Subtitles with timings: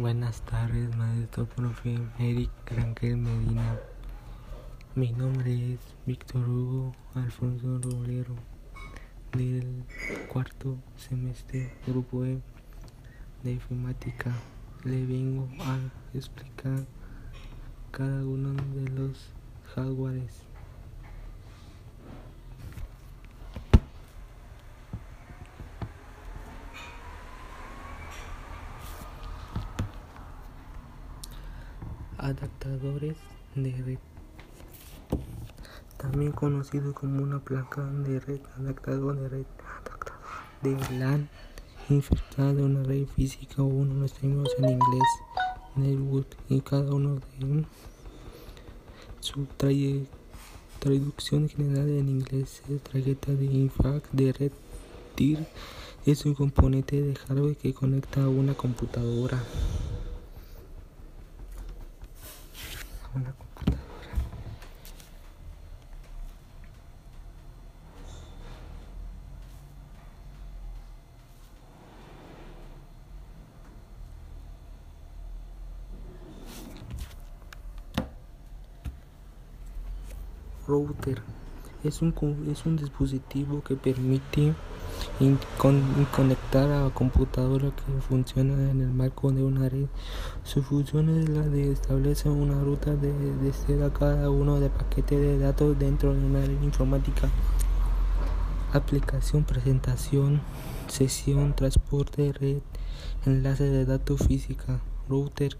[0.00, 3.78] Buenas tardes, maestro profe Eric Rangel Medina.
[4.94, 8.34] Mi nombre es Víctor Hugo Alfonso Roblero,
[9.36, 9.84] del
[10.28, 12.40] cuarto semestre Grupo E
[13.42, 14.32] de Informática.
[14.84, 15.78] Le vengo a
[16.16, 16.86] explicar
[17.90, 19.28] cada uno de los
[19.74, 20.51] hardwares.
[32.22, 33.16] Adaptadores
[33.56, 33.98] de red.
[35.96, 39.46] También conocido como una placa de red, adaptador de red,
[39.80, 40.20] adaptador
[40.62, 41.28] de LAN,
[41.88, 45.08] infectada de una red física o uno tenemos en inglés,
[45.74, 47.64] network, y cada uno de
[49.18, 49.46] su
[50.78, 54.52] traducción general en inglés es tarjeta de INFAC de red
[55.16, 55.44] TIR
[56.06, 59.42] es un componente de hardware que conecta a una computadora.
[63.14, 63.82] Una computadora.
[80.66, 81.22] Router
[81.84, 82.14] es un,
[82.50, 84.54] es un dispositivo que permite
[86.14, 89.86] conectar a computadora que funciona en el marco de una red.
[90.44, 95.20] Su función es la de establecer una ruta de, de a cada uno de paquetes
[95.20, 97.28] de datos dentro de una red informática.
[98.72, 100.40] Aplicación, presentación,
[100.88, 102.58] sesión, transporte, red,
[103.26, 105.56] enlace de datos física, router,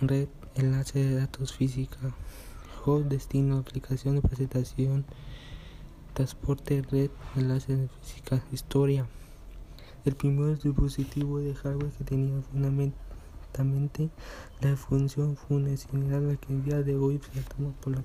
[0.00, 1.98] red, enlace de datos física,
[2.84, 5.04] host, destino, aplicación de presentación
[6.14, 9.06] transporte, red, enlace de física, historia.
[10.04, 14.10] El primer dispositivo de hardware que tenía fundamentalmente
[14.60, 18.02] la función funcional que en día de hoy se toma por la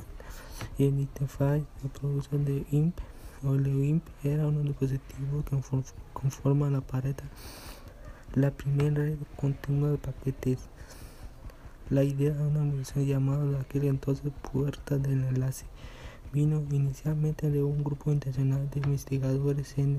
[0.78, 2.97] Identify, la producción de IMP
[3.44, 5.58] o IMP era un dispositivo que
[6.13, 7.16] conforma la pared,
[8.34, 10.59] la primera red continua de paquetes.
[11.90, 15.66] La idea de una munición llamada de aquel entonces puerta del enlace
[16.35, 19.97] vino inicialmente de un grupo internacional de investigadores en,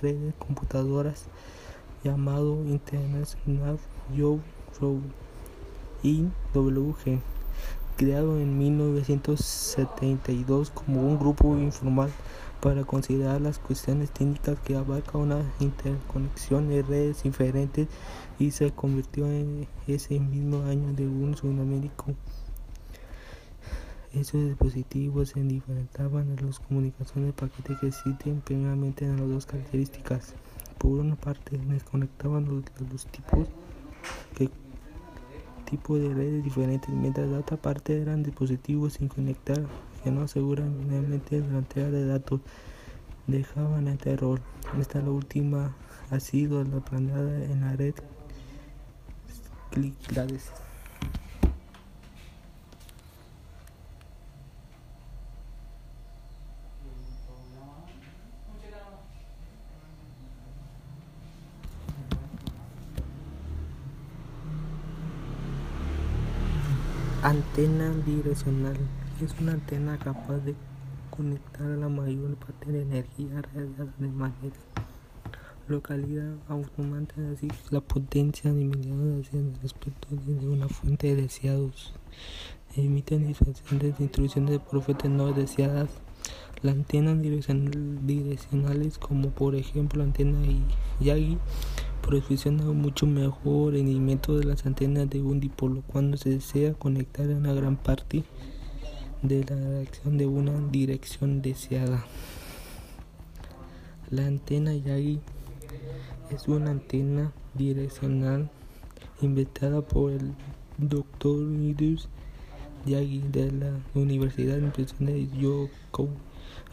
[0.00, 1.24] redes computadoras
[2.04, 3.76] llamado International
[4.14, 4.42] Youth
[6.04, 7.18] IWG,
[7.96, 12.12] creado en 1972 como un grupo informal
[12.60, 17.88] para considerar las cuestiones técnicas que abarca una interconexión de redes diferentes
[18.38, 22.14] y se convirtió en ese mismo año de un Sudamérico
[24.14, 29.46] esos dispositivos se diferenciaban de las comunicaciones de paquete que existen primeramente en las dos
[29.46, 30.34] características.
[30.78, 33.48] Por una parte, les conectaban los, los tipos
[35.64, 39.60] tipo de redes diferentes, mientras la otra parte eran dispositivos sin conectar
[40.02, 42.40] que no aseguran finalmente la entrega de datos.
[43.26, 44.40] Dejaban este error.
[44.78, 45.74] Esta la última
[46.10, 47.94] ha sido la planeada en la red
[49.70, 50.63] ClickLades.
[67.24, 68.76] Antena direccional
[69.24, 70.54] es una antena capaz de
[71.08, 74.56] conectar a la mayor parte de energía radiada de manera
[75.66, 81.94] localidad automática, así la potencia inmediata hacia el respecto de una fuente deseados.
[82.76, 85.88] Emiten diferentes instrucciones de profetas no deseadas.
[86.60, 90.40] Las antenas direccionales, como por ejemplo la antena
[91.00, 91.38] Yagi,
[92.04, 97.54] proporciona mucho mejor rendimiento de las antenas de un dipolo cuando se desea conectar una
[97.54, 98.24] gran parte
[99.22, 102.04] de la dirección de una dirección deseada.
[104.10, 105.18] La antena Yagi
[106.30, 108.50] es una antena direccional
[109.22, 110.34] inventada por el
[110.76, 111.54] Dr.
[111.58, 112.08] Idris
[112.84, 116.10] Yagi de la Universidad de Yoko.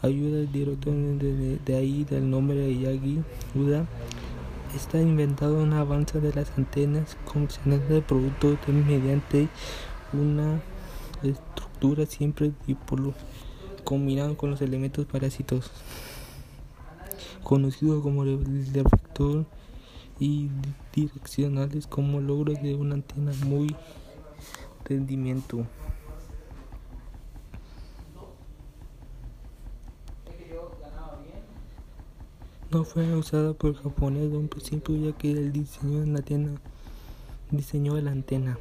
[0.02, 3.22] Ayuda al director de, de, ahí del nombre de Yagi.
[3.54, 3.86] Ayuda
[4.74, 9.48] está inventado un avance de las antenas convencionales de producto mediante
[10.12, 10.62] una
[11.22, 13.12] estructura siempre dipolo
[13.84, 15.70] combinado con los elementos parásitos
[17.42, 19.44] conocido como reflector
[20.18, 20.48] y
[20.94, 23.74] direccionales como logros de una antena muy
[24.84, 25.66] rendimiento
[32.72, 34.48] no fue usada por japonés de un
[34.96, 36.50] ya que el diseño de la antena
[37.50, 38.58] Diseño de la antena.